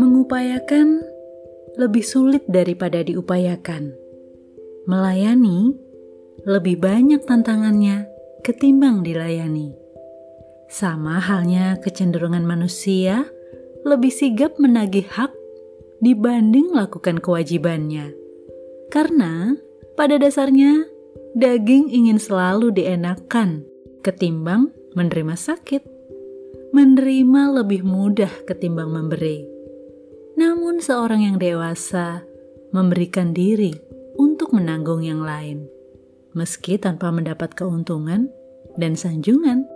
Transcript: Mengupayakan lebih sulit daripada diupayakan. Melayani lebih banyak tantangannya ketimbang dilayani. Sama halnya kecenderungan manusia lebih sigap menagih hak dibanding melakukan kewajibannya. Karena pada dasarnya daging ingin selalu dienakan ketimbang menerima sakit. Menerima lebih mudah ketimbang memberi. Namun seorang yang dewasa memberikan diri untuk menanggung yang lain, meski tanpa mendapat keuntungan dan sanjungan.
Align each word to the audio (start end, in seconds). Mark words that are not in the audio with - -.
Mengupayakan 0.00 1.04
lebih 1.76 2.00
sulit 2.00 2.40
daripada 2.48 3.04
diupayakan. 3.04 3.92
Melayani 4.88 5.76
lebih 6.48 6.80
banyak 6.80 7.28
tantangannya 7.28 8.08
ketimbang 8.40 9.04
dilayani. 9.04 9.76
Sama 10.72 11.20
halnya 11.20 11.76
kecenderungan 11.84 12.48
manusia 12.48 13.28
lebih 13.84 14.12
sigap 14.12 14.56
menagih 14.56 15.04
hak 15.04 15.32
dibanding 16.00 16.72
melakukan 16.72 17.20
kewajibannya. 17.20 18.16
Karena 18.88 19.56
pada 19.96 20.16
dasarnya 20.16 20.88
daging 21.36 21.92
ingin 21.92 22.16
selalu 22.16 22.72
dienakan 22.72 23.64
ketimbang 24.00 24.72
menerima 24.94 25.36
sakit. 25.36 25.93
Menerima 26.74 27.62
lebih 27.62 27.86
mudah 27.86 28.50
ketimbang 28.50 28.90
memberi. 28.90 29.46
Namun 30.34 30.82
seorang 30.82 31.22
yang 31.22 31.38
dewasa 31.38 32.26
memberikan 32.74 33.30
diri 33.30 33.70
untuk 34.18 34.50
menanggung 34.50 35.06
yang 35.06 35.22
lain, 35.22 35.70
meski 36.34 36.74
tanpa 36.74 37.14
mendapat 37.14 37.54
keuntungan 37.54 38.26
dan 38.74 38.98
sanjungan. 38.98 39.70